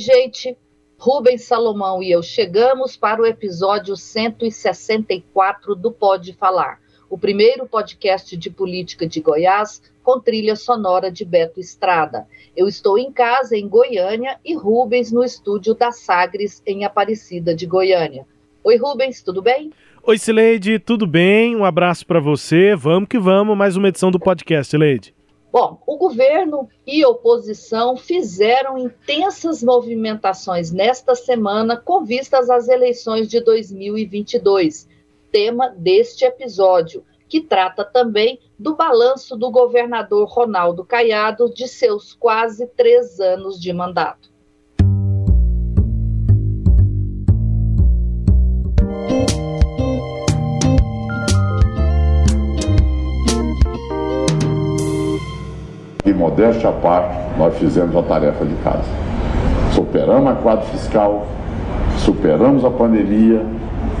[0.00, 0.56] Gente.
[0.98, 8.36] Rubens Salomão e eu chegamos para o episódio 164 do Pode Falar, o primeiro podcast
[8.36, 12.26] de política de Goiás com trilha sonora de Beto Estrada.
[12.54, 17.64] Eu estou em casa em Goiânia e Rubens no estúdio da Sagres em Aparecida de
[17.64, 18.26] Goiânia.
[18.62, 19.72] Oi, Rubens, tudo bem?
[20.02, 21.56] Oi, Sileide, tudo bem?
[21.56, 22.74] Um abraço para você.
[22.74, 25.14] Vamos que vamos, mais uma edição do podcast, Sileide.
[25.52, 33.40] Bom, o governo e oposição fizeram intensas movimentações nesta semana com vistas às eleições de
[33.40, 34.88] 2022,
[35.32, 42.68] tema deste episódio, que trata também do balanço do governador Ronaldo Caiado de seus quase
[42.68, 44.30] três anos de mandato.
[56.20, 58.84] Modéstia à parte, nós fizemos a tarefa de casa.
[59.72, 61.26] Superamos a quadro fiscal,
[61.96, 63.42] superamos a pandemia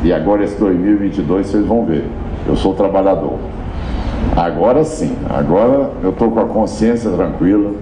[0.04, 2.04] e agora esse 2022 vocês vão ver.
[2.46, 3.38] Eu sou trabalhador.
[4.36, 7.72] Agora sim, agora eu estou com a consciência tranquila.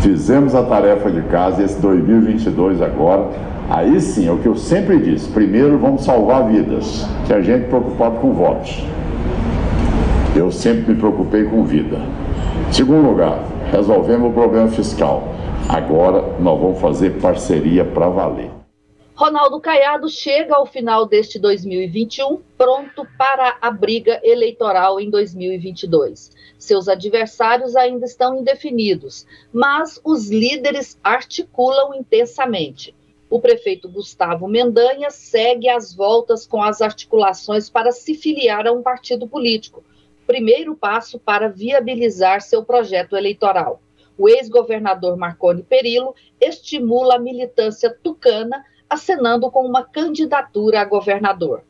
[0.00, 3.26] Fizemos a tarefa de casa e esse 2022 agora,
[3.68, 5.28] aí sim, é o que eu sempre disse.
[5.28, 8.84] Primeiro vamos salvar vidas, que a gente preocupado com votos.
[10.36, 11.98] Eu sempre me preocupei com vida.
[12.72, 15.24] Segundo lugar, resolvemos o problema fiscal.
[15.68, 18.50] Agora nós vamos fazer parceria para valer.
[19.20, 26.30] Ronaldo Caiado chega ao final deste 2021 pronto para a briga eleitoral em 2022.
[26.58, 32.94] Seus adversários ainda estão indefinidos, mas os líderes articulam intensamente.
[33.28, 38.82] O prefeito Gustavo Mendanha segue as voltas com as articulações para se filiar a um
[38.82, 39.84] partido político,
[40.30, 43.82] primeiro passo para viabilizar seu projeto eleitoral.
[44.16, 51.62] O ex-governador Marconi Perillo estimula a militância tucana, acenando com uma candidatura a governador.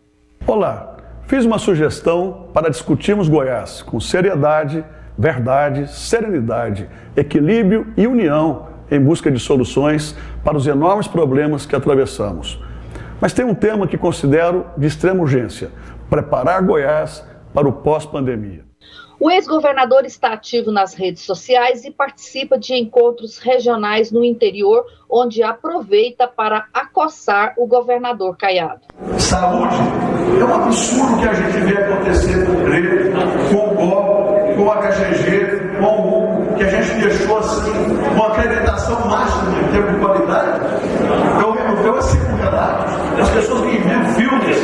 [0.47, 4.85] Olá, fiz uma sugestão para discutirmos Goiás com seriedade,
[5.17, 12.63] verdade, serenidade, equilíbrio e união em busca de soluções para os enormes problemas que atravessamos.
[13.23, 15.71] Mas tem um tema que considero de extrema urgência:
[16.11, 18.65] preparar Goiás para o pós-pandemia.
[19.21, 25.43] O ex-governador está ativo nas redes sociais e participa de encontros regionais no interior, onde
[25.43, 28.81] aproveita para acossar o governador Caiado.
[29.19, 29.77] Saúde
[30.41, 33.13] é um absurdo que a gente vê acontecer com o Grêmio,
[33.51, 37.71] com o GOP, com o HGG, com o que a gente deixou assim,
[38.15, 40.61] uma acreditação máxima em termos de qualidade.
[41.43, 44.57] Eu, eu assim com relatos, as pessoas que enviam filmes,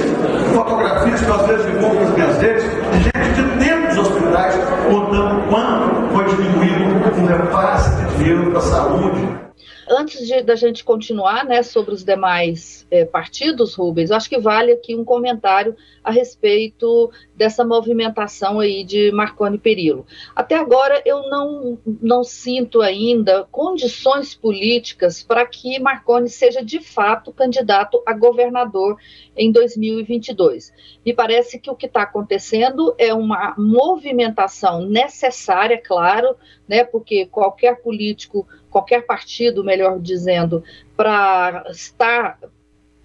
[0.54, 4.54] fotografias que às vezes encontram nas minhas redes, de gente de dentro dos hospitais
[4.88, 9.45] contando quanto foi diminuído o repasse de dinheiro para a saúde.
[9.88, 14.72] Antes de, da gente continuar né, sobre os demais é, partidos, Rubens, acho que vale
[14.72, 20.04] aqui um comentário a respeito dessa movimentação aí de Marconi Perillo.
[20.34, 27.32] Até agora eu não, não sinto ainda condições políticas para que Marconi seja de fato
[27.32, 28.96] candidato a governador
[29.36, 30.72] em 2022.
[31.04, 36.36] Me parece que o que está acontecendo é uma movimentação necessária, claro,
[36.68, 38.46] né, porque qualquer político
[38.76, 40.62] qualquer partido, melhor dizendo,
[40.94, 42.38] para estar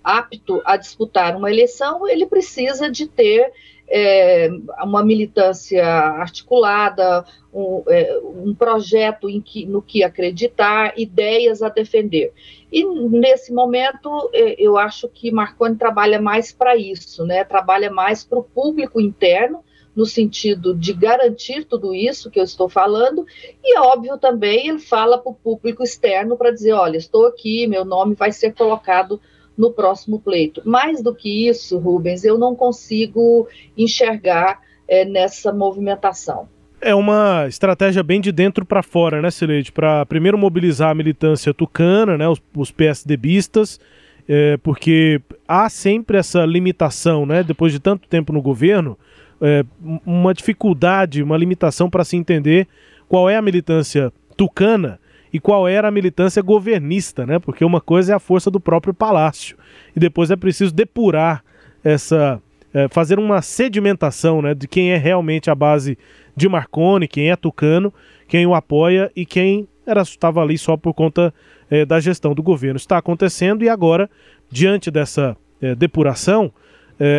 [0.04, 3.54] apto a disputar uma eleição, ele precisa de ter
[3.88, 4.50] é,
[4.84, 7.24] uma militância articulada,
[7.54, 12.34] um, é, um projeto que, no que acreditar, ideias a defender.
[12.70, 17.46] E nesse momento, é, eu acho que Marconi trabalha mais para isso, né?
[17.46, 19.64] trabalha mais para o público interno,
[19.96, 23.26] no sentido de garantir tudo isso que eu estou falando,
[23.64, 27.84] e óbvio também ele fala para o público externo para dizer, olha, estou aqui, meu
[27.84, 29.20] nome vai ser colocado
[29.58, 30.62] no próximo pleito.
[30.66, 33.48] Mais do que isso, Rubens, eu não consigo
[33.78, 36.48] enxergar é, nessa movimentação.
[36.82, 39.72] É uma estratégia bem de dentro para fora, né, Celeste?
[39.72, 43.80] Para primeiro mobilizar a militância tucana, né, os, os PSDBistas,
[44.28, 48.98] é, porque há sempre essa limitação, né, depois de tanto tempo no governo,
[49.42, 49.66] é,
[50.06, 52.68] uma dificuldade, uma limitação para se entender
[53.08, 55.00] qual é a militância tucana
[55.34, 57.40] e qual era a militância governista, né?
[57.40, 59.58] Porque uma coisa é a força do próprio palácio
[59.96, 61.44] e depois é preciso depurar
[61.84, 62.42] essa,
[62.74, 65.98] é, fazer uma sedimentação, né, de quem é realmente a base
[66.36, 67.94] de Marconi, quem é Tucano,
[68.28, 71.34] quem o apoia e quem era estava ali só por conta
[71.70, 72.78] é, da gestão do governo.
[72.78, 74.10] Está acontecendo e agora,
[74.50, 76.52] diante dessa é, depuração,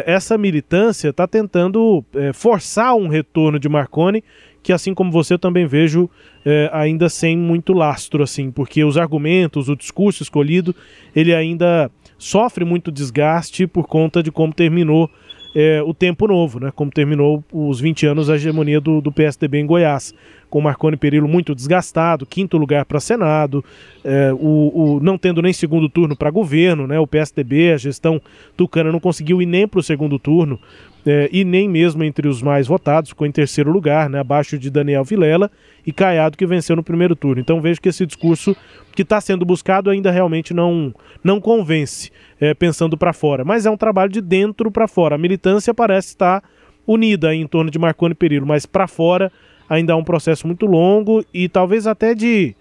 [0.07, 4.23] essa militância está tentando é, forçar um retorno de Marconi
[4.63, 6.09] que assim como você eu também vejo
[6.45, 10.75] é, ainda sem muito lastro, assim, porque os argumentos, o discurso escolhido,
[11.15, 15.11] ele ainda sofre muito desgaste por conta de como terminou
[15.55, 16.73] é, o tempo novo, né?
[16.75, 20.15] Como terminou os 20 anos a hegemonia do, do PSDB em Goiás,
[20.49, 23.65] com Marconi Perillo muito desgastado, quinto lugar para Senado,
[24.05, 26.99] é, o, o, não tendo nem segundo turno para governo, né?
[26.99, 28.21] O PSDB, a gestão
[28.57, 30.59] tucana não conseguiu ir nem para o segundo turno,
[31.05, 34.71] é, e nem mesmo entre os mais votados, ficou em terceiro lugar, né, abaixo de
[34.71, 35.51] Daniel Vilela
[35.87, 37.41] e Caiado, que venceu no primeiro turno.
[37.41, 38.57] Então vejo que esse discurso
[38.95, 43.45] que está sendo buscado ainda realmente não, não convence, é, pensando para fora.
[43.45, 45.15] Mas é um trabalho de dentro para fora.
[45.15, 46.43] A militância parece estar
[46.87, 49.31] unida em torno de Marconi Perillo, mas para fora
[49.69, 52.55] ainda há um processo muito longo e talvez até de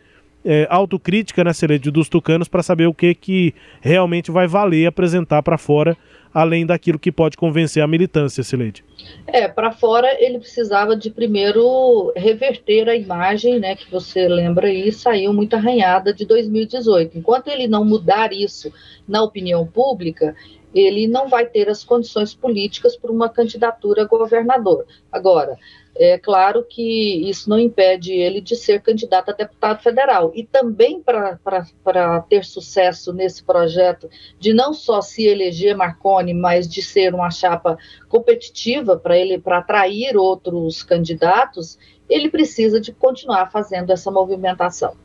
[0.46, 5.44] é, autocrítica, né, Celede, dos tucanos para saber o que, que realmente vai valer apresentar
[5.44, 5.98] para fora
[6.34, 8.84] além daquilo que pode convencer a militância, Sileide?
[9.28, 14.92] É, para fora ele precisava de primeiro reverter a imagem, né, que você lembra aí,
[14.92, 17.18] saiu muito arranhada de 2018.
[17.18, 18.72] Enquanto ele não mudar isso
[19.08, 20.36] na opinião pública,
[20.74, 24.86] ele não vai ter as condições políticas para uma candidatura a governador.
[25.12, 25.58] Agora,
[25.96, 30.32] é claro que isso não impede ele de ser candidato a deputado federal.
[30.34, 34.10] E também para ter sucesso nesse projeto
[34.40, 37.78] de não só se eleger Marconi, mas de ser uma chapa
[38.08, 41.78] competitiva para ele para atrair outros candidatos,
[42.10, 44.96] ele precisa de continuar fazendo essa movimentação.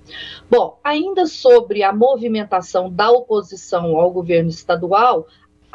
[0.51, 5.27] Bom, ainda sobre a movimentação da oposição ao governo estadual,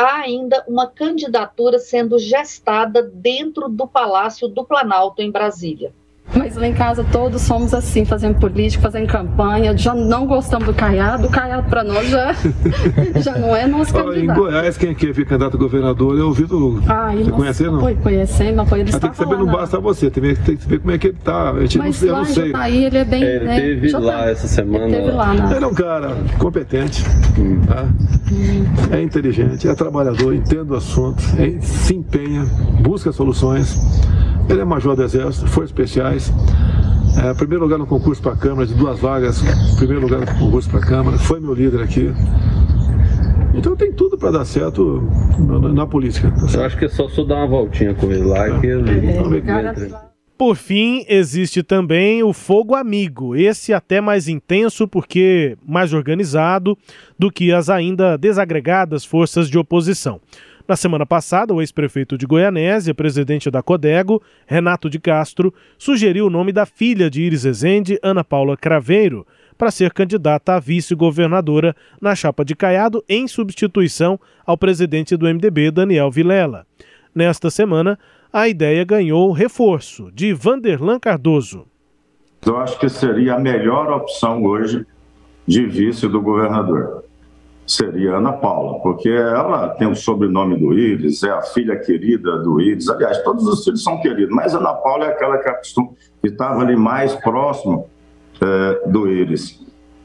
[0.06, 5.94] há ainda uma candidatura sendo gestada dentro do Palácio do Planalto, em Brasília.
[6.36, 10.74] Mas lá em casa todos somos assim, fazendo política, fazendo campanha, já não gostamos do
[10.74, 12.33] Caiado, o Caiado para nós já,
[13.19, 14.19] já não é nosso candidato.
[14.19, 16.83] Em Goiás, quem quer vir candidato a governador é o Vitor Hugo.
[16.88, 17.80] Ah, você conhece ele, não?
[17.81, 20.80] Foi conhecendo, mas foi ele Tem que saber, não basta você, tem, tem que saber
[20.80, 21.51] como é que ele tá.
[21.51, 22.51] A gente mas não, lá eu não sei.
[22.56, 23.24] Aí ele é bem.
[23.24, 24.86] É, ele né, teve lá essa semana.
[24.86, 25.56] Ele, teve lá, né?
[25.56, 27.04] ele é um cara competente,
[27.38, 27.62] hum.
[27.68, 27.86] tá?
[28.31, 28.66] hum.
[28.92, 32.45] é inteligente, é trabalhador, entende o assunto, é, se empenha,
[32.81, 33.80] busca soluções.
[34.50, 36.32] Ele é major do Exército, foi especiais.
[37.24, 39.42] É, primeiro lugar no concurso para a Câmara, de duas vagas,
[39.78, 42.12] primeiro lugar no concurso para a Câmara, foi meu líder aqui.
[43.54, 45.04] Então tem tudo para dar certo
[45.38, 46.32] na, na política.
[46.32, 48.60] Tá Eu acho que é só só dar uma voltinha com ele lá é.
[48.60, 49.08] que ele.
[49.10, 56.76] É, por fim, existe também o fogo amigo, esse até mais intenso porque mais organizado
[57.20, 60.20] do que as ainda desagregadas forças de oposição.
[60.72, 66.30] Na semana passada, o ex-prefeito de Goianésia, presidente da Codego, Renato de Castro, sugeriu o
[66.30, 69.28] nome da filha de Iris Ezende, Ana Paula Craveiro,
[69.58, 75.72] para ser candidata a vice-governadora na chapa de Caiado, em substituição ao presidente do MDB,
[75.72, 76.66] Daniel Vilela.
[77.14, 78.00] Nesta semana,
[78.32, 81.66] a ideia ganhou reforço de Vanderlan Cardoso.
[82.46, 84.86] Eu acho que seria a melhor opção hoje
[85.46, 87.04] de vice do governador
[87.72, 92.60] seria Ana Paula, porque ela tem o sobrenome do Íris, é a filha querida do
[92.60, 92.90] Íris.
[92.90, 97.16] Aliás, todos os filhos são queridos, mas Ana Paula é aquela que estava ali mais
[97.16, 97.90] próximo
[98.42, 99.60] é, do Íris.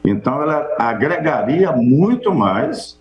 [0.05, 2.97] Então, ela agregaria muito mais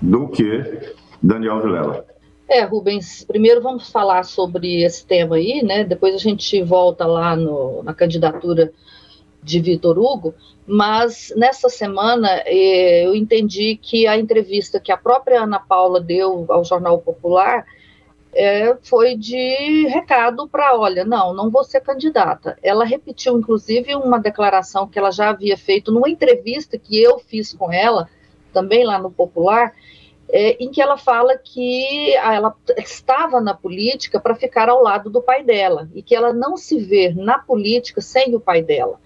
[0.00, 2.04] do que Daniel Vilela.
[2.48, 5.82] É, Rubens, primeiro vamos falar sobre esse tema aí, né?
[5.82, 8.72] Depois a gente volta lá no, na candidatura
[9.46, 10.34] de Vitor Hugo,
[10.66, 16.44] mas nessa semana eh, eu entendi que a entrevista que a própria Ana Paula deu
[16.48, 17.64] ao Jornal Popular
[18.34, 22.58] eh, foi de recado para, olha, não, não vou ser candidata.
[22.60, 27.52] Ela repetiu, inclusive, uma declaração que ela já havia feito numa entrevista que eu fiz
[27.52, 28.10] com ela,
[28.52, 29.72] também lá no Popular,
[30.28, 35.22] é, em que ela fala que ela estava na política para ficar ao lado do
[35.22, 39.00] pai dela e que ela não se vê na política sem o pai dela.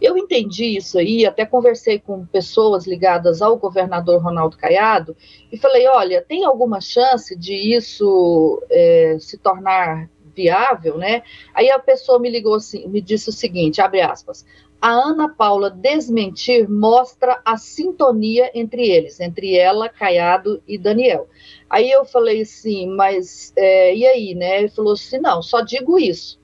[0.00, 5.16] Eu entendi isso aí, até conversei com pessoas ligadas ao governador Ronaldo Caiado
[5.50, 11.22] e falei: olha, tem alguma chance de isso é, se tornar viável, né?
[11.54, 14.44] Aí a pessoa me ligou assim, me disse o seguinte, abre aspas,
[14.82, 21.28] a Ana Paula desmentir mostra a sintonia entre eles, entre ela, Caiado e Daniel.
[21.70, 24.58] Aí eu falei assim, mas é, e aí, né?
[24.58, 26.36] Ele falou assim, não, só digo isso,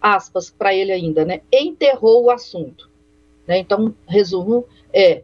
[0.00, 1.42] aspas para ele ainda, né?
[1.52, 2.88] Enterrou o assunto.
[3.46, 3.58] Né?
[3.58, 5.22] Então, resumo é: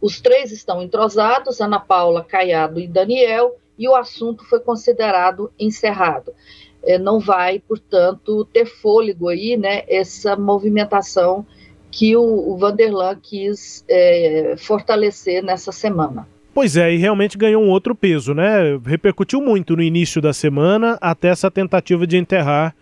[0.00, 6.34] os três estão entrosados, Ana Paula, Caiado e Daniel, e o assunto foi considerado encerrado.
[6.82, 11.46] É, não vai, portanto, ter fôlego aí, né, essa movimentação
[11.92, 16.26] que o, o Vanderlan quis é, fortalecer nessa semana.
[16.54, 18.78] Pois é, e realmente ganhou um outro peso, né?
[18.84, 22.74] Repercutiu muito no início da semana até essa tentativa de enterrar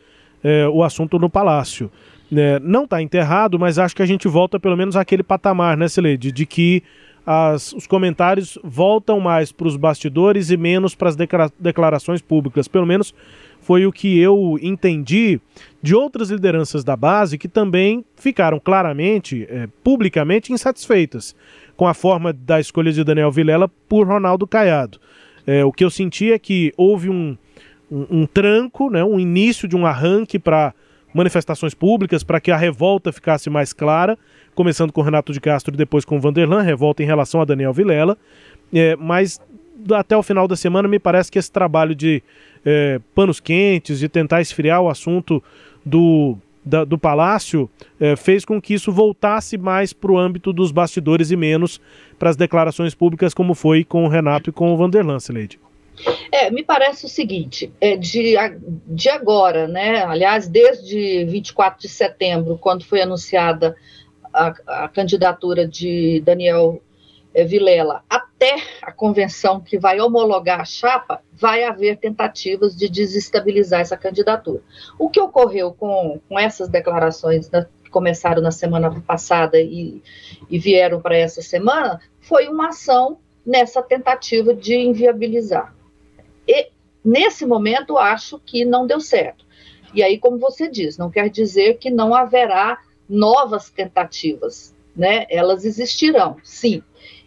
[0.42, 1.90] é, o assunto no Palácio.
[2.32, 5.88] É, não está enterrado, mas acho que a gente volta pelo menos àquele patamar, né,
[5.88, 6.32] Celede?
[6.32, 6.82] De que
[7.26, 11.16] as, os comentários voltam mais para os bastidores e menos para as
[11.58, 12.66] declarações públicas.
[12.66, 13.14] Pelo menos
[13.70, 15.40] foi o que eu entendi
[15.80, 21.36] de outras lideranças da base que também ficaram claramente, é, publicamente insatisfeitas
[21.76, 24.98] com a forma da escolha de Daniel Vilela por Ronaldo Caiado.
[25.46, 27.38] É, o que eu senti é que houve um,
[27.88, 30.74] um, um tranco, né, um início de um arranque para
[31.14, 34.18] manifestações públicas, para que a revolta ficasse mais clara,
[34.52, 38.18] começando com Renato de Castro e depois com Vanderlan, revolta em relação a Daniel Vilela.
[38.74, 39.40] É, mas
[39.92, 42.22] até o final da semana me parece que esse trabalho de
[42.64, 45.42] é, panos quentes, de tentar esfriar o assunto
[45.84, 47.68] do, da, do Palácio,
[47.98, 51.80] é, fez com que isso voltasse mais para o âmbito dos bastidores e menos
[52.18, 55.58] para as declarações públicas, como foi com o Renato e com o Vanderlan, Leide.
[56.32, 58.34] É, me parece o seguinte, é, de,
[58.86, 60.02] de agora, né?
[60.04, 63.76] Aliás, desde 24 de setembro, quando foi anunciada
[64.32, 66.80] a, a candidatura de Daniel
[67.34, 68.02] é, Vilela,
[68.40, 74.62] até a convenção que vai homologar a chapa, vai haver tentativas de desestabilizar essa candidatura.
[74.98, 80.02] O que ocorreu com, com essas declarações né, que começaram na semana passada e,
[80.48, 85.74] e vieram para essa semana foi uma ação nessa tentativa de inviabilizar.
[86.48, 86.70] E,
[87.04, 89.44] nesse momento, acho que não deu certo.
[89.92, 95.26] E aí, como você diz, não quer dizer que não haverá novas tentativas, né?
[95.28, 96.82] Elas existirão, sim.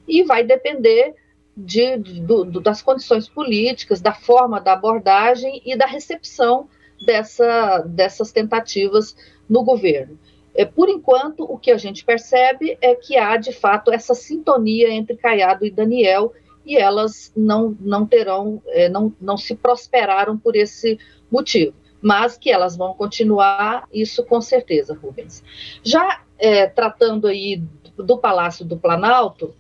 [0.08, 1.16] E vai depender
[1.56, 6.68] de, do, das condições políticas, da forma da abordagem e da recepção
[7.06, 9.16] dessa, dessas tentativas
[9.48, 10.18] no governo.
[10.56, 14.90] É, por enquanto, o que a gente percebe é que há, de fato, essa sintonia
[14.92, 16.34] entre Caiado e Daniel,
[16.66, 20.98] e elas não, não terão, é, não, não se prosperaram por esse
[21.32, 25.44] motivo, mas que elas vão continuar, isso com certeza, Rubens.
[25.84, 27.62] Já é, tratando aí
[27.98, 29.54] do Palácio do Planalto,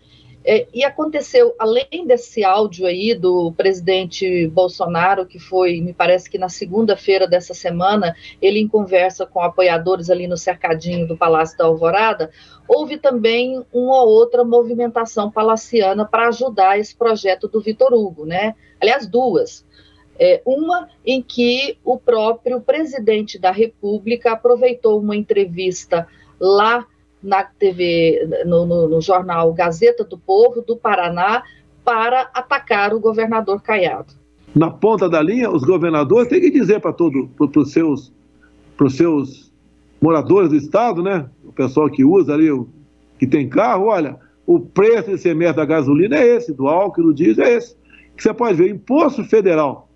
[0.45, 6.37] é, e aconteceu, além desse áudio aí do presidente Bolsonaro, que foi, me parece que
[6.37, 11.65] na segunda-feira dessa semana, ele em conversa com apoiadores ali no cercadinho do Palácio da
[11.65, 12.29] Alvorada,
[12.67, 18.53] houve também uma ou outra movimentação palaciana para ajudar esse projeto do Vitor Hugo, né?
[18.81, 19.65] Aliás, duas.
[20.19, 26.07] É, uma em que o próprio presidente da República aproveitou uma entrevista
[26.39, 26.85] lá
[27.23, 31.43] na TV, no, no, no, jornal Gazeta do Povo do Paraná,
[31.83, 34.13] para atacar o governador Caiado.
[34.53, 38.13] Na ponta da linha, os governadores têm que dizer para todos, para os seus,
[38.89, 39.51] seus
[40.01, 41.27] moradores do estado, né?
[41.43, 42.49] O pessoal que usa ali,
[43.17, 47.13] que tem carro, olha, o preço desse ICMS da gasolina é esse, do álcool, do
[47.13, 47.75] diesel é esse.
[48.17, 49.89] Você pode ver, imposto federal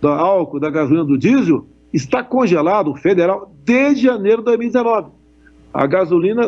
[0.00, 5.16] do álcool, da gasolina, do diesel, está congelado, federal, desde janeiro de 2019
[5.76, 6.42] a gasolina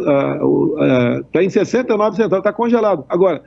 [1.20, 3.04] está em 69 centavos, está congelado.
[3.10, 3.42] Agora,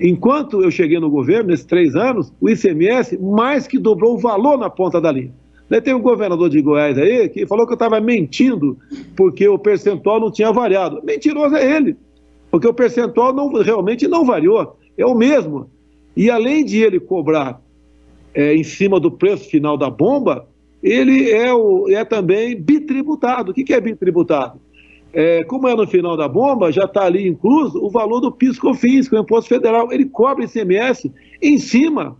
[0.00, 4.58] enquanto eu cheguei no governo, nesses três anos, o ICMS mais que dobrou o valor
[4.58, 5.32] na ponta da linha.
[5.70, 8.76] Daí tem um governador de Goiás aí que falou que eu estava mentindo
[9.16, 11.00] porque o percentual não tinha variado.
[11.04, 11.96] Mentiroso é ele,
[12.50, 15.70] porque o percentual não, realmente não variou, é o mesmo.
[16.16, 17.60] E além de ele cobrar
[18.34, 20.48] é, em cima do preço final da bomba,
[20.82, 23.52] ele é, o, é também bitributado.
[23.52, 24.65] O que, que é bitributado?
[25.12, 29.08] É, como é no final da bomba, já está ali incluso o valor do PIS-COFINS,
[29.08, 29.92] que é o Imposto Federal.
[29.92, 32.16] Ele cobra ICMS em cima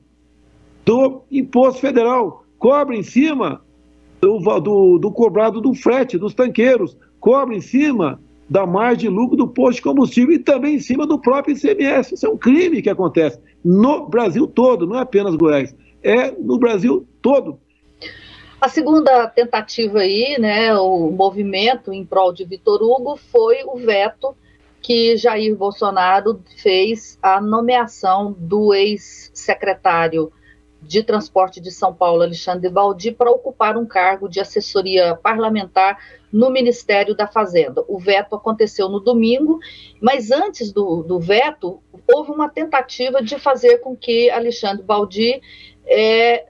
[0.84, 3.60] do Imposto Federal, cobra em cima
[4.20, 9.36] do, do, do cobrado do frete, dos tanqueiros, cobra em cima da margem de lucro
[9.36, 12.14] do posto de combustível e também em cima do próprio ICMS.
[12.14, 16.58] Isso é um crime que acontece no Brasil todo, não é apenas Goiás, é no
[16.58, 17.58] Brasil todo.
[18.58, 24.34] A segunda tentativa aí, né, o movimento em prol de Vitor Hugo foi o veto
[24.80, 30.32] que Jair Bolsonaro fez à nomeação do ex-secretário
[30.80, 35.98] de Transporte de São Paulo, Alexandre Baldi, para ocupar um cargo de assessoria parlamentar
[36.32, 37.84] no Ministério da Fazenda.
[37.88, 39.58] O veto aconteceu no domingo,
[40.00, 41.82] mas antes do, do veto,
[42.14, 45.40] houve uma tentativa de fazer com que Alexandre Baldi
[45.84, 46.46] é,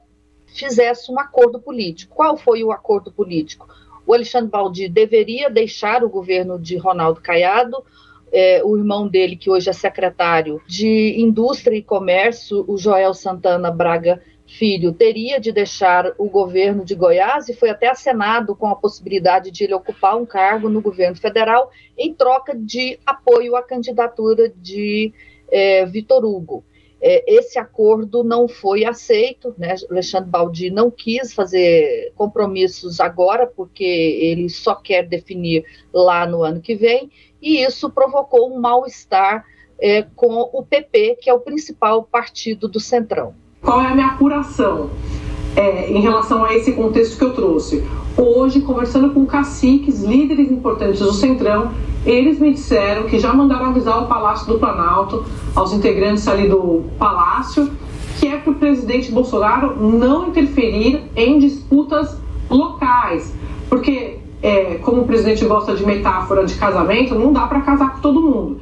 [0.56, 2.14] fizesse um acordo político.
[2.14, 3.68] Qual foi o acordo político?
[4.06, 7.84] o Alexandre Baldi deveria deixar o governo de Ronaldo Caiado,
[8.32, 13.70] é, o irmão dele, que hoje é secretário de Indústria e Comércio, o Joel Santana
[13.70, 18.76] Braga Filho, teria de deixar o governo de Goiás e foi até acenado com a
[18.76, 24.48] possibilidade de ele ocupar um cargo no governo federal em troca de apoio à candidatura
[24.56, 25.12] de
[25.50, 26.64] é, Vitor Hugo.
[27.08, 29.76] É, esse acordo não foi aceito, né?
[29.88, 36.60] Alexandre Baldi não quis fazer compromissos agora, porque ele só quer definir lá no ano
[36.60, 37.08] que vem,
[37.40, 39.44] e isso provocou um mal-estar
[39.78, 43.34] é, com o PP, que é o principal partido do Centrão.
[43.62, 44.90] Qual é a minha apuração
[45.54, 47.84] é, em relação a esse contexto que eu trouxe?
[48.18, 51.72] Hoje, conversando com caciques, líderes importantes do Centrão,
[52.06, 56.84] eles me disseram que já mandaram avisar o Palácio do Planalto, aos integrantes ali do
[56.98, 57.70] Palácio,
[58.18, 62.16] que é para o presidente Bolsonaro não interferir em disputas
[62.48, 63.34] locais.
[63.68, 68.00] Porque, é, como o presidente gosta de metáfora de casamento, não dá para casar com
[68.00, 68.60] todo mundo.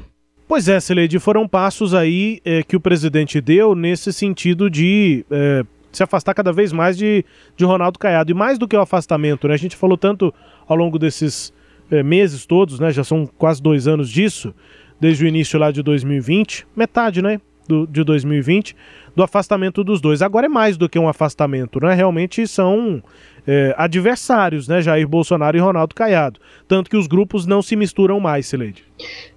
[0.49, 5.65] Pois é, Celede, foram passos aí é, que o presidente deu nesse sentido de é,
[5.93, 7.25] se afastar cada vez mais de,
[7.57, 8.31] de Ronaldo Caiado.
[8.31, 9.55] E mais do que o afastamento, né?
[9.55, 10.33] A gente falou tanto
[10.67, 11.53] ao longo desses
[11.91, 12.93] é, meses todos, né?
[12.93, 14.55] Já são quase dois anos disso,
[15.01, 17.41] desde o início lá de 2020, metade, né?
[17.67, 18.77] Do, de 2020,
[19.17, 20.21] do afastamento dos dois.
[20.21, 21.95] Agora é mais do que um afastamento, né?
[21.95, 23.03] Realmente são
[23.47, 24.83] é, adversários, né?
[24.83, 26.41] Jair Bolsonaro e Ronaldo Caiado.
[26.69, 28.85] Tanto que os grupos não se misturam mais, Sileide.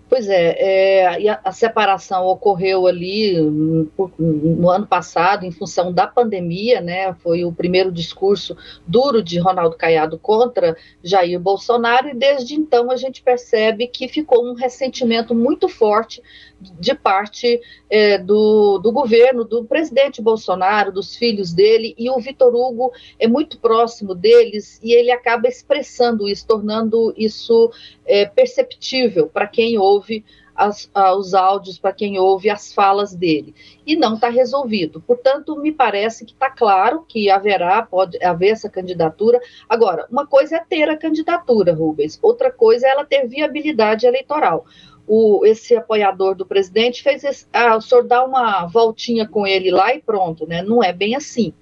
[0.10, 0.56] Pois é,
[1.02, 7.14] é a, a, separação ocorreu ali no, no ano passado, em função da pandemia, né?
[7.16, 8.56] Foi o primeiro discurso
[8.88, 14.50] duro de Ronaldo Caiado contra Jair Bolsonaro, e desde então a gente percebe que ficou
[14.50, 16.24] um ressentimento muito forte
[16.60, 22.54] de parte é, do, do governo, do presidente Bolsonaro, dos filhos dele, e o Vitor
[22.54, 27.72] Hugo é muito próximo deles e ele acaba expressando isso, tornando isso
[28.06, 30.26] é, perceptível para quem ouve
[30.58, 33.54] as, os áudios, para quem ouve as falas dele.
[33.86, 35.00] E não está resolvido.
[35.00, 39.40] Portanto, me parece que está claro que haverá, pode haver essa candidatura.
[39.70, 44.66] Agora, uma coisa é ter a candidatura, Rubens, outra coisa é ela ter viabilidade eleitoral
[45.08, 49.72] o, esse apoiador do presidente fez esse, ah, o senhor dá uma voltinha com ele
[49.72, 50.62] lá e pronto, né?
[50.62, 51.54] Não é bem assim,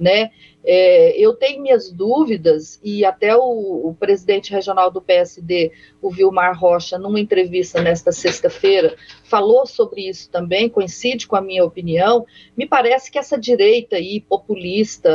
[0.00, 0.30] né?
[0.66, 6.58] É, eu tenho minhas dúvidas, e até o, o, presidente regional do PSD, o Vilmar
[6.58, 12.24] Rocha, numa entrevista nesta sexta-feira, falou sobre isso também, coincide com a minha opinião.
[12.56, 15.10] Me parece que essa direita aí, populista,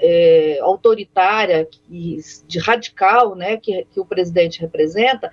[0.00, 5.30] é, autoritária, que, de radical, né, que, que o presidente representa,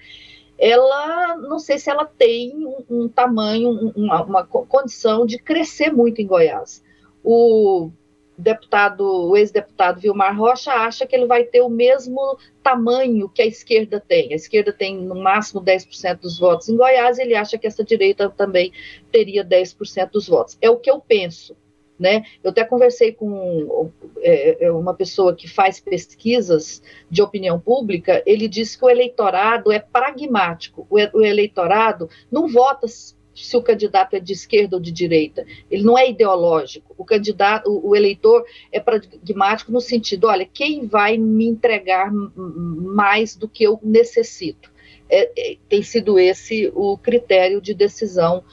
[0.64, 6.22] ela não sei se ela tem um, um tamanho, uma, uma, condição de crescer muito
[6.22, 6.82] em Goiás.
[7.22, 7.92] O
[8.38, 13.46] deputado, o ex-deputado Vilmar Rocha acha que ele vai ter o mesmo tamanho que a
[13.46, 14.32] esquerda tem.
[14.32, 18.30] A esquerda tem no máximo 10% dos votos em Goiás, ele acha que essa direita
[18.30, 18.72] também
[19.12, 20.58] teria 10% dos votos.
[20.62, 21.58] É o que eu penso.
[22.00, 22.24] Né?
[22.44, 28.48] Eu até conversei com é, é, uma pessoa que faz pesquisas de opinião pública, ele
[28.48, 34.20] disse que o eleitorado é pragmático, o, o eleitorado não vota se o candidato é
[34.20, 38.80] de esquerda ou de direita, ele não é ideológico, o candidato, o, o eleitor é
[38.80, 44.72] pragmático no sentido, olha, quem vai me entregar mais do que eu necessito?
[45.10, 48.44] É, é, tem sido esse o critério de decisão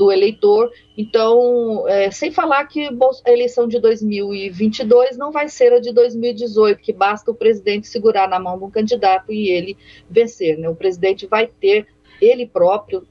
[0.00, 0.70] do eleitor.
[0.96, 6.80] Então, é, sem falar que a eleição de 2022 não vai ser a de 2018,
[6.80, 9.76] que basta o presidente segurar na mão de um candidato e ele
[10.08, 10.56] vencer.
[10.56, 10.70] Né?
[10.70, 11.86] O presidente vai ter,
[12.18, 13.02] ele próprio,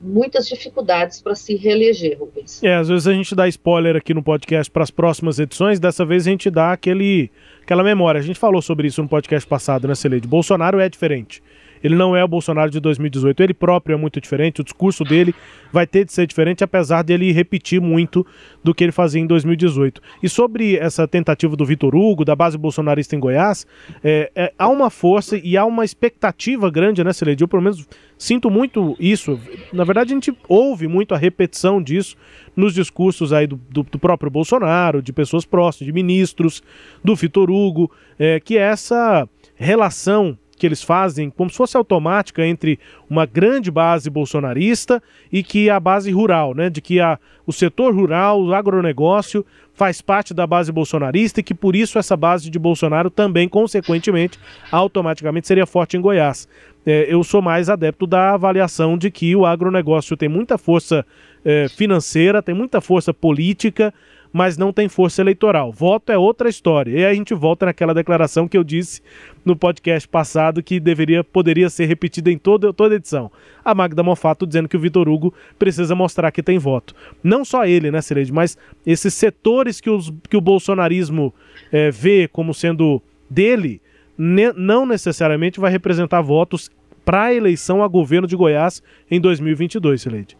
[0.00, 2.62] muitas dificuldades para se reeleger, Rubens.
[2.62, 6.02] É, às vezes a gente dá spoiler aqui no podcast para as próximas edições, dessa
[6.02, 7.30] vez a gente dá aquele,
[7.60, 8.20] aquela memória.
[8.20, 10.26] A gente falou sobre isso no podcast passado, né, Celede?
[10.26, 11.42] Bolsonaro é diferente.
[11.82, 13.42] Ele não é o Bolsonaro de 2018.
[13.42, 15.34] Ele próprio é muito diferente, o discurso dele
[15.72, 18.26] vai ter de ser diferente, apesar dele repetir muito
[18.62, 20.00] do que ele fazia em 2018.
[20.22, 23.66] E sobre essa tentativa do Vitor Hugo, da base bolsonarista em Goiás,
[24.02, 27.44] é, é, há uma força e há uma expectativa grande, né, Celede?
[27.44, 27.86] Eu, pelo menos,
[28.16, 29.38] sinto muito isso.
[29.72, 32.16] Na verdade, a gente ouve muito a repetição disso
[32.56, 36.62] nos discursos aí do, do, do próprio Bolsonaro, de pessoas próximas, de ministros,
[37.02, 42.44] do Vitor Hugo, é, que é essa relação que eles fazem como se fosse automática
[42.44, 46.68] entre uma grande base bolsonarista e que a base rural, né?
[46.68, 51.54] De que a, o setor rural, o agronegócio faz parte da base bolsonarista e que
[51.54, 54.38] por isso essa base de Bolsonaro também, consequentemente,
[54.72, 56.48] automaticamente seria forte em Goiás.
[56.84, 61.06] É, eu sou mais adepto da avaliação de que o agronegócio tem muita força
[61.44, 63.94] é, financeira, tem muita força política,
[64.32, 65.72] mas não tem força eleitoral.
[65.72, 66.90] Voto é outra história.
[66.92, 69.02] E aí a gente volta naquela declaração que eu disse
[69.44, 73.30] no podcast passado que deveria poderia ser repetida em toda, toda edição.
[73.64, 76.94] A Magda Mofato dizendo que o Vitor Hugo precisa mostrar que tem voto.
[77.22, 81.34] Não só ele, né, Cileide, mas esses setores que, os, que o bolsonarismo
[81.72, 83.80] é, vê como sendo dele,
[84.16, 86.70] ne, não necessariamente vai representar votos
[87.04, 90.36] para a eleição a governo de Goiás em 2022, Cileide.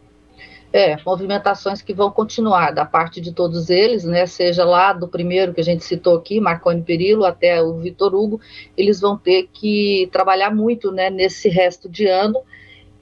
[0.71, 4.27] É, movimentações que vão continuar da parte de todos eles, né?
[4.27, 8.39] Seja lá do primeiro que a gente citou aqui, Marconi Perillo, até o Vitor Hugo,
[8.77, 11.09] eles vão ter que trabalhar muito, né?
[11.09, 12.43] Nesse resto de ano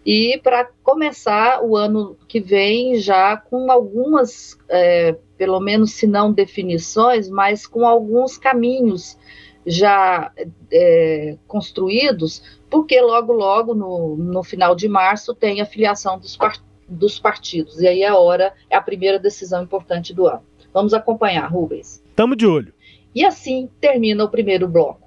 [0.07, 6.31] e para começar o ano que vem já com algumas, é, pelo menos se não
[6.31, 9.17] definições, mas com alguns caminhos
[9.65, 10.31] já
[10.71, 16.37] é, construídos, porque logo, logo, no, no final de março, tem a filiação dos,
[16.87, 17.79] dos partidos.
[17.81, 20.43] E aí é a hora, é a primeira decisão importante do ano.
[20.73, 22.03] Vamos acompanhar, Rubens.
[22.15, 22.73] Tamo de olho.
[23.13, 25.06] E assim termina o primeiro bloco.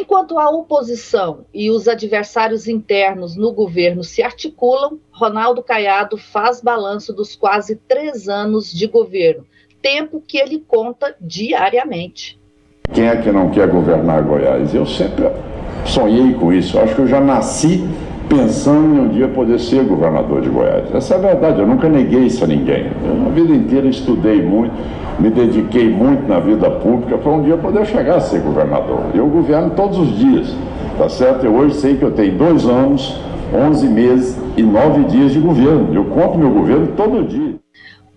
[0.00, 7.12] Enquanto a oposição e os adversários internos no governo se articulam, Ronaldo Caiado faz balanço
[7.12, 9.44] dos quase três anos de governo,
[9.82, 12.38] tempo que ele conta diariamente.
[12.92, 14.72] Quem é que não quer governar Goiás?
[14.72, 15.32] Eu sempre
[15.84, 16.78] sonhei com isso.
[16.78, 17.82] Acho que eu já nasci
[18.28, 20.94] pensando em um dia poder ser governador de Goiás.
[20.94, 22.86] Essa é a verdade, eu nunca neguei isso a ninguém.
[23.04, 24.76] Eu, a vida inteira estudei muito,
[25.18, 29.10] me dediquei muito na vida pública para um dia poder chegar a ser governador.
[29.14, 30.48] Eu governo todos os dias,
[30.96, 31.44] tá certo?
[31.44, 33.18] Eu hoje sei que eu tenho dois anos,
[33.52, 35.92] onze meses e nove dias de governo.
[35.94, 37.58] Eu conto meu governo todo dia.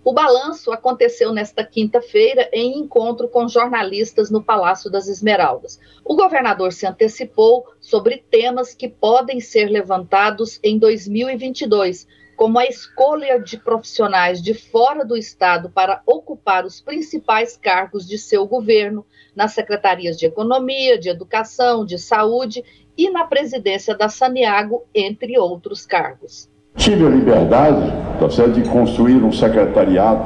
[0.04, 5.78] O balanço aconteceu nesta quinta-feira em encontro com jornalistas no Palácio das Esmeraldas.
[6.04, 13.38] O governador se antecipou sobre temas que podem ser levantados em 2022, como a escolha
[13.38, 19.52] de profissionais de fora do Estado para ocupar os principais cargos de seu governo, nas
[19.52, 22.62] secretarias de Economia, de Educação, de Saúde
[22.96, 26.50] e na presidência da Saniago, entre outros cargos.
[26.76, 30.24] Tive a liberdade tá certo, de construir um secretariado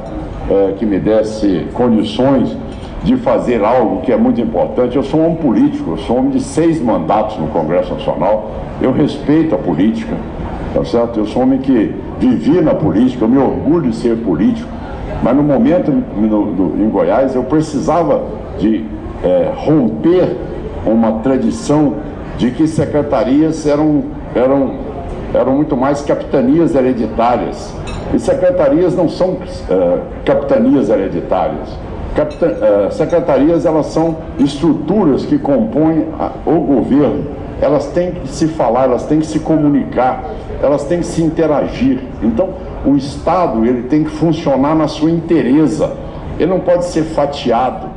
[0.49, 2.49] é, que me desse condições
[3.03, 4.95] de fazer algo que é muito importante.
[4.95, 8.91] Eu sou um político, eu sou um homem de seis mandatos no Congresso Nacional, eu
[8.91, 10.15] respeito a política,
[10.77, 11.19] tá certo?
[11.19, 14.69] Eu sou um homem que vivi na política, eu me orgulho de ser político,
[15.23, 18.23] mas no momento no, no, em Goiás eu precisava
[18.59, 18.85] de
[19.23, 20.35] é, romper
[20.85, 21.95] uma tradição
[22.37, 24.03] de que secretarias eram,
[24.35, 24.87] eram
[25.33, 27.73] eram muito mais capitanias hereditárias.
[28.13, 29.37] E secretarias não são uh,
[30.23, 31.69] capitanias hereditárias.
[31.69, 37.25] Uh, secretarias elas são estruturas que compõem a, o governo.
[37.61, 40.23] Elas têm que se falar, elas têm que se comunicar,
[40.61, 41.99] elas têm que se interagir.
[42.21, 42.53] Então,
[42.85, 45.95] o Estado ele tem que funcionar na sua inteireza.
[46.39, 47.89] Ele não pode ser fatiado.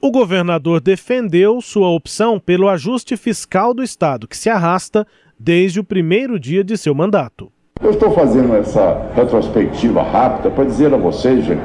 [0.00, 5.06] O governador defendeu sua opção pelo ajuste fiscal do Estado, que se arrasta
[5.38, 7.50] desde o primeiro dia de seu mandato.
[7.82, 11.60] Eu estou fazendo essa retrospectiva rápida para dizer a vocês, gente,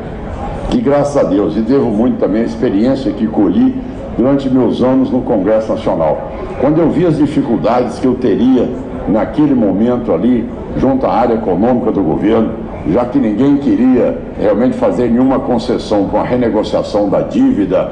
[0.70, 3.76] que graças a Deus, e devo muito também a experiência que colhi
[4.18, 6.32] durante meus anos no Congresso Nacional.
[6.60, 8.70] Quando eu vi as dificuldades que eu teria
[9.08, 12.52] naquele momento ali, junto à área econômica do governo,
[12.92, 17.92] já que ninguém queria realmente fazer nenhuma concessão com a renegociação da dívida,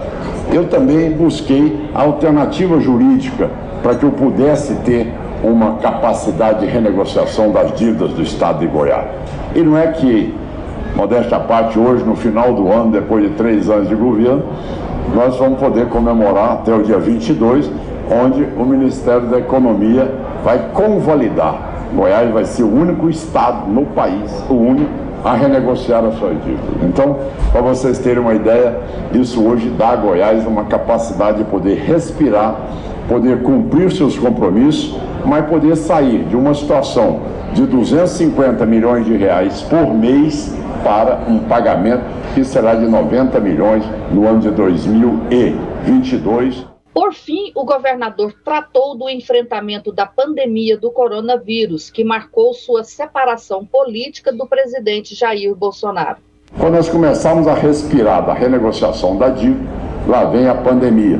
[0.52, 3.50] eu também busquei a alternativa jurídica
[3.82, 5.14] para que eu pudesse ter
[5.44, 9.06] uma capacidade de renegociação das dívidas do Estado de Goiás.
[9.56, 10.34] E não é que,
[10.98, 14.44] modéstia parte, hoje, no final do ano, depois de três anos de governo,
[15.14, 17.70] nós vamos poder comemorar até o dia 22,
[18.12, 20.12] onde o Ministério da Economia
[20.44, 21.56] vai convalidar.
[21.94, 24.90] Goiás vai ser o único estado no país, o único,
[25.24, 26.84] a renegociar a sua dívida.
[26.84, 27.18] Então,
[27.52, 28.78] para vocês terem uma ideia,
[29.14, 32.56] isso hoje dá a Goiás uma capacidade de poder respirar,
[33.08, 37.20] poder cumprir seus compromissos mas poder sair de uma situação
[37.54, 43.84] de 250 milhões de reais por mês para um pagamento que será de 90 milhões
[44.12, 46.66] no ano de 2022.
[46.94, 53.66] Por fim, o governador tratou do enfrentamento da pandemia do coronavírus, que marcou sua separação
[53.66, 56.18] política do presidente Jair Bolsonaro.
[56.58, 59.70] Quando nós começamos a respirar da renegociação da dívida,
[60.08, 61.20] lá vem a pandemia.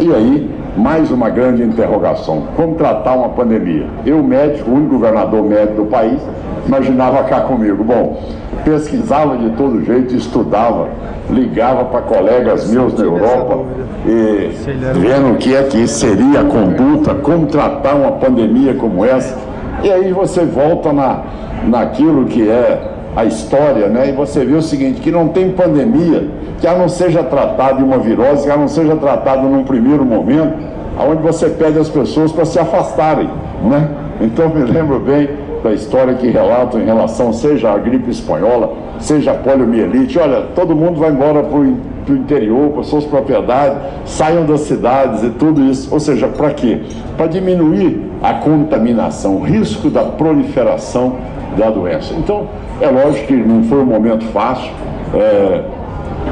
[0.00, 3.86] E aí mais uma grande interrogação: como tratar uma pandemia?
[4.04, 6.20] Eu, médico, o único governador médico do país,
[6.66, 7.82] imaginava cá comigo.
[7.82, 8.22] Bom,
[8.64, 10.88] pesquisava de todo jeito, estudava,
[11.30, 13.64] ligava para colegas meus na Europa
[14.06, 14.50] e
[14.94, 19.36] vendo o que é que seria a conduta, como tratar uma pandemia como essa.
[19.82, 21.22] E aí você volta na,
[21.64, 24.10] naquilo que é a história, né?
[24.10, 26.28] E você vê o seguinte, que não tem pandemia
[26.60, 30.04] que ela não seja tratada de uma virose, que ela não seja tratada num primeiro
[30.04, 30.54] momento,
[30.98, 33.28] onde você pede as pessoas para se afastarem,
[33.64, 33.88] né?
[34.20, 35.28] Então me lembro bem
[35.62, 40.76] da história que relatam em relação, seja a gripe espanhola, seja a poliomielite, olha, todo
[40.76, 41.76] mundo vai embora para o
[42.12, 45.92] interior, para suas propriedades, saiam das cidades e tudo isso.
[45.92, 46.80] Ou seja, para quê?
[47.16, 51.18] Para diminuir a contaminação, o risco da proliferação
[51.56, 52.14] da doença.
[52.14, 52.48] Então,
[52.80, 54.70] é lógico que não foi um momento fácil,
[55.14, 55.64] é,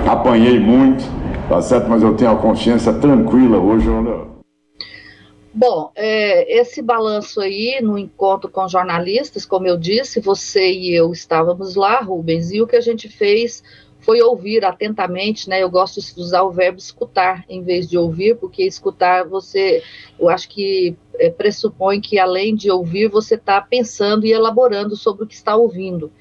[0.06, 1.04] apanhei muito,
[1.48, 1.88] tá certo?
[1.88, 3.88] Mas eu tenho a consciência tranquila hoje.
[3.88, 4.34] Olha.
[5.56, 11.12] Bom, é, esse balanço aí, no encontro com jornalistas, como eu disse, você e eu
[11.12, 13.62] estávamos lá, Rubens, e o que a gente fez
[14.04, 15.62] foi ouvir atentamente, né?
[15.62, 19.82] Eu gosto de usar o verbo escutar em vez de ouvir, porque escutar você,
[20.18, 25.24] eu acho que é, pressupõe que além de ouvir, você está pensando e elaborando sobre
[25.24, 26.12] o que está ouvindo.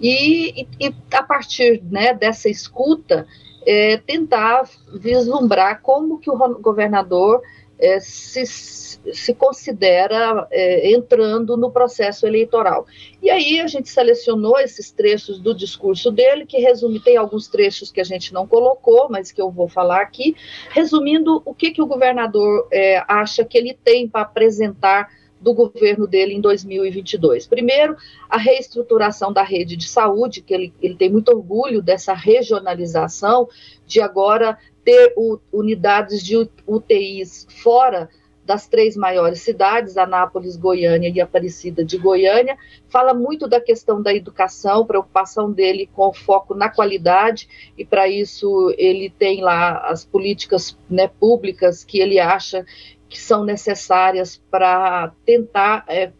[0.00, 3.26] E, e, e a partir né, dessa escuta,
[3.66, 7.40] é, tentar vislumbrar como que o governador
[7.84, 12.86] é, se, se considera é, entrando no processo eleitoral.
[13.22, 17.92] E aí a gente selecionou esses trechos do discurso dele, que resume, tem alguns trechos
[17.92, 20.34] que a gente não colocou, mas que eu vou falar aqui,
[20.70, 25.08] resumindo o que, que o governador é, acha que ele tem para apresentar
[25.44, 27.46] do governo dele em 2022.
[27.46, 27.96] Primeiro,
[28.28, 33.46] a reestruturação da rede de saúde, que ele, ele tem muito orgulho dessa regionalização,
[33.86, 38.08] de agora ter o, unidades de UTIs fora
[38.44, 44.14] das três maiores cidades, Anápolis, Goiânia e Aparecida de Goiânia, fala muito da questão da
[44.14, 50.76] educação, preocupação dele com foco na qualidade, e para isso ele tem lá as políticas
[50.90, 52.66] né, públicas que ele acha
[53.14, 56.10] que são necessárias para tentar é,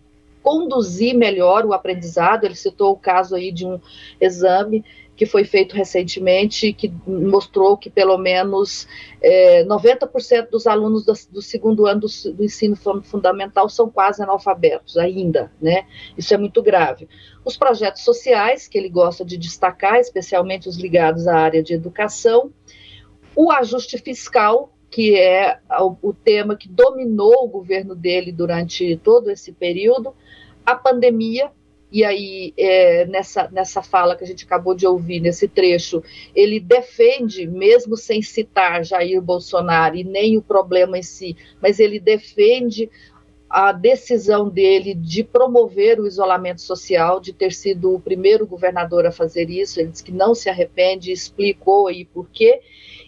[0.41, 2.45] conduzir melhor o aprendizado.
[2.45, 3.81] Ele citou o caso aí de um
[4.21, 4.85] exame
[5.17, 8.87] que foi feito recentemente, que mostrou que pelo menos
[9.21, 14.97] é, 90% dos alunos do, do segundo ano do, do, ensino fundamental são quase analfabetos
[14.97, 15.87] ainda, né?
[16.17, 17.09] Isso é muito grave.
[17.45, 22.53] Os projetos sociais, que ele gosta de destacar, especialmente os ligados à área de educação,
[23.35, 29.51] o ajuste fiscal, que é o, tema que dominou o governo dele durante todo esse
[29.51, 30.15] período,
[30.65, 31.51] a pandemia,
[31.91, 36.01] e aí é, nessa, nessa fala que a gente acabou de ouvir, nesse trecho,
[36.33, 41.99] ele defende, mesmo sem citar Jair Bolsonaro e nem o problema em si, mas ele
[41.99, 42.89] defende
[43.51, 49.13] a decisão dele de promover o isolamento social, de ter sido o primeiro governador a
[49.13, 52.61] fazer isso, ele disse que não se arrepende, explicou aí por quê,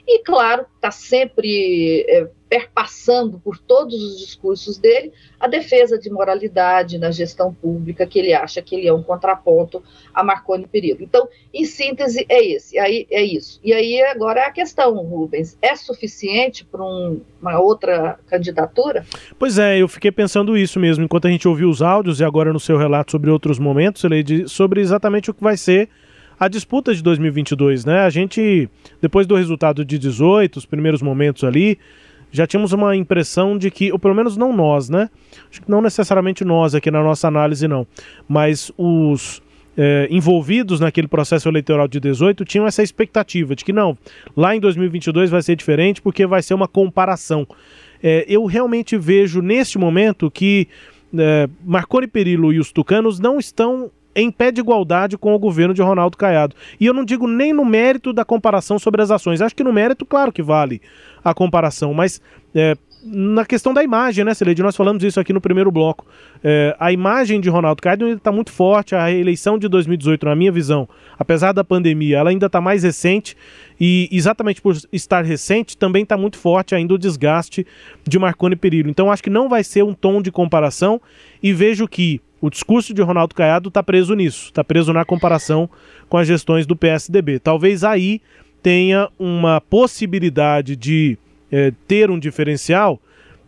[0.06, 6.96] e claro, está sempre é, perpassando por todos os discursos dele a defesa de moralidade
[6.96, 9.82] na gestão pública, que ele acha que ele é um contraponto
[10.14, 11.02] a Marconi Perillo.
[11.02, 13.60] Então, em síntese, é esse, aí é isso.
[13.64, 19.04] E aí agora é a questão, Rubens, é suficiente para um, uma outra candidatura?
[19.38, 22.52] Pois é, eu fiquei pensando isso mesmo, enquanto a gente ouviu os áudios e agora
[22.52, 24.02] no seu relato sobre outros momentos,
[24.46, 25.88] sobre exatamente o que vai ser
[26.38, 28.00] a disputa de 2022, né?
[28.00, 28.68] A gente,
[29.00, 31.78] depois do resultado de 18, os primeiros momentos ali,
[32.30, 35.08] já tínhamos uma impressão de que, ou pelo menos não nós, né?
[35.50, 37.86] Acho que não necessariamente nós aqui na nossa análise, não.
[38.28, 39.42] Mas os
[39.76, 43.96] é, envolvidos naquele processo eleitoral de 18 tinham essa expectativa de que não,
[44.36, 47.46] lá em 2022 vai ser diferente porque vai ser uma comparação.
[48.02, 50.68] É, eu realmente vejo neste momento que
[51.16, 55.74] é, Marconi Perillo e os tucanos não estão em pé de igualdade com o governo
[55.74, 56.56] de Ronaldo Caiado.
[56.80, 59.42] E eu não digo nem no mérito da comparação sobre as ações.
[59.42, 60.80] Acho que no mérito, claro que vale
[61.22, 62.20] a comparação, mas
[62.54, 64.62] é, na questão da imagem, né, Celede?
[64.62, 66.06] Nós falamos isso aqui no primeiro bloco.
[66.42, 68.94] É, a imagem de Ronaldo Caiado está muito forte.
[68.94, 73.36] A eleição de 2018, na minha visão, apesar da pandemia, ela ainda está mais recente.
[73.78, 77.66] E exatamente por estar recente, também está muito forte ainda o desgaste
[78.06, 78.88] de Marconi Perillo.
[78.88, 81.00] Então acho que não vai ser um tom de comparação.
[81.42, 85.68] E vejo que o discurso de Ronaldo Caiado está preso nisso, está preso na comparação
[86.08, 87.38] com as gestões do PSDB.
[87.38, 88.20] Talvez aí
[88.62, 91.18] tenha uma possibilidade de
[91.50, 93.00] é, ter um diferencial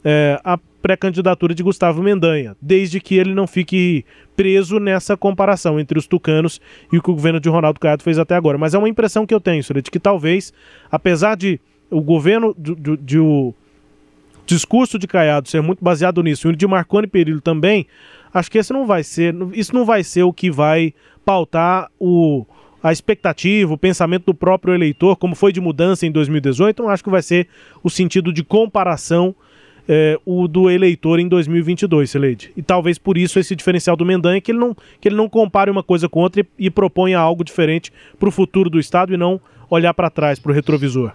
[0.05, 4.05] é, a pré-candidatura de Gustavo Mendanha, desde que ele não fique
[4.37, 6.61] preso nessa comparação entre os tucanos
[6.93, 8.57] e o que o governo de Ronaldo Caiado fez até agora.
[8.57, 10.53] Mas é uma impressão que eu tenho, de que talvez,
[10.91, 13.53] apesar de o governo de, de, de o
[14.47, 17.87] discurso de Caiado ser muito baseado nisso, e o de Marconi Perillo também,
[18.33, 22.47] acho que esse não vai ser, isso não vai ser o que vai pautar o,
[22.83, 27.05] a expectativa, o pensamento do próprio eleitor, como foi de mudança em 2018, não acho
[27.05, 27.49] que vai ser
[27.83, 29.35] o sentido de comparação
[29.89, 32.53] é, o do eleitor em 2022, Celede.
[32.57, 35.71] E talvez por isso esse diferencial do Mendanha, que ele não, que ele não compare
[35.71, 39.17] uma coisa com outra e, e proponha algo diferente para o futuro do Estado e
[39.17, 41.13] não olhar para trás, para o retrovisor.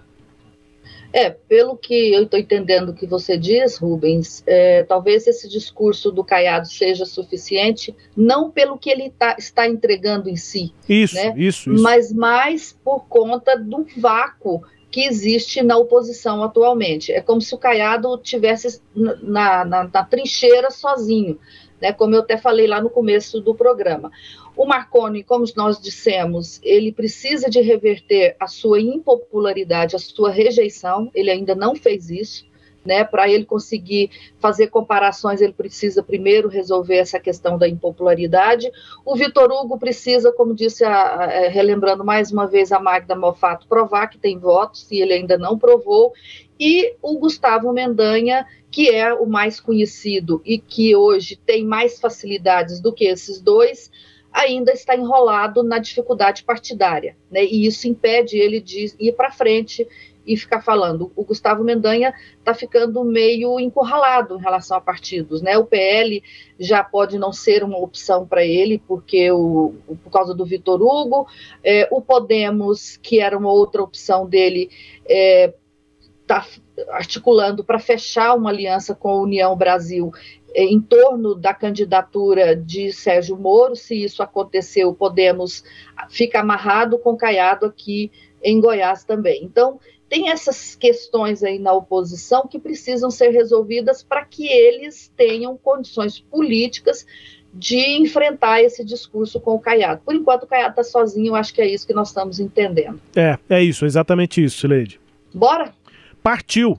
[1.16, 6.24] É, pelo que eu estou entendendo que você diz, Rubens, é, talvez esse discurso do
[6.24, 10.74] Caiado seja suficiente, não pelo que ele tá, está entregando em si.
[10.88, 11.32] Isso, né?
[11.36, 11.82] isso, isso.
[11.84, 17.12] Mas mais por conta do vácuo que existe na oposição atualmente.
[17.12, 21.38] É como se o Caiado tivesse na, na, na trincheira sozinho,
[21.80, 24.10] né, como eu até falei lá no começo do programa.
[24.56, 31.10] O Marconi, como nós dissemos, ele precisa de reverter a sua impopularidade, a sua rejeição,
[31.14, 32.46] ele ainda não fez isso
[32.84, 33.04] né?
[33.04, 38.70] Para ele conseguir fazer comparações, ele precisa primeiro resolver essa questão da impopularidade.
[39.04, 43.16] O Vitor Hugo precisa, como disse, a, a, é, relembrando mais uma vez a Magda
[43.16, 46.12] Mofato, provar que tem votos, e ele ainda não provou.
[46.58, 52.80] E o Gustavo Mendanha, que é o mais conhecido e que hoje tem mais facilidades
[52.80, 53.90] do que esses dois,
[54.32, 57.44] ainda está enrolado na dificuldade partidária, né?
[57.44, 59.86] E isso impede ele de ir para frente
[60.26, 61.12] e ficar falando.
[61.14, 65.58] O Gustavo Mendanha está ficando meio encurralado em relação a partidos, né?
[65.58, 66.22] O PL
[66.58, 71.26] já pode não ser uma opção para ele, porque o, por causa do Vitor Hugo,
[71.62, 74.70] é, o Podemos, que era uma outra opção dele,
[75.06, 76.46] está
[76.78, 80.12] é, articulando para fechar uma aliança com a União Brasil
[80.54, 83.74] é, em torno da candidatura de Sérgio Moro.
[83.74, 85.64] Se isso acontecer, o Podemos
[86.08, 88.10] fica amarrado com Caiado aqui
[88.40, 89.42] em Goiás também.
[89.42, 89.80] Então,
[90.14, 96.20] tem essas questões aí na oposição que precisam ser resolvidas para que eles tenham condições
[96.20, 97.04] políticas
[97.52, 100.02] de enfrentar esse discurso com o Caiado.
[100.04, 103.00] Por enquanto, o Caiado está sozinho, eu acho que é isso que nós estamos entendendo.
[103.16, 105.00] É, é isso, exatamente isso, Leide.
[105.34, 105.74] Bora?
[106.22, 106.78] Partiu!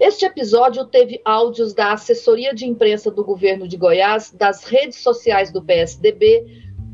[0.00, 5.52] Este episódio teve áudios da assessoria de imprensa do governo de Goiás, das redes sociais
[5.52, 6.46] do PSDB,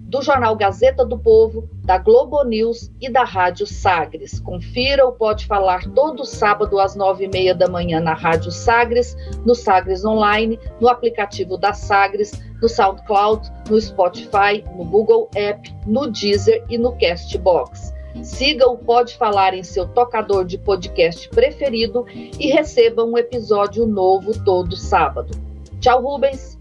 [0.09, 4.41] do jornal Gazeta do Povo, da Globo News e da Rádio Sagres.
[4.41, 9.15] Confira o Pode Falar todo sábado às nove e meia da manhã na Rádio Sagres,
[9.45, 16.11] no Sagres Online, no aplicativo da Sagres, no SoundCloud, no Spotify, no Google App, no
[16.11, 17.93] Deezer e no Castbox.
[18.23, 24.33] Siga o Pode Falar em seu tocador de podcast preferido e receba um episódio novo
[24.43, 25.39] todo sábado.
[25.81, 26.59] Tchau, Rubens.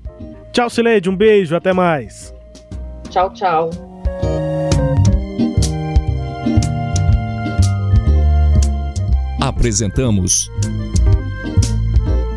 [0.51, 1.10] Tchau, Sileide.
[1.10, 1.55] Um beijo.
[1.55, 2.37] Até mais.
[3.17, 3.69] Tchau, tchau.
[9.41, 10.51] Apresentamos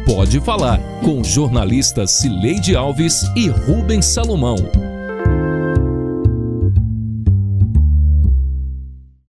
[0.07, 4.57] Pode Falar com jornalistas Cileide Alves e Rubens Salomão.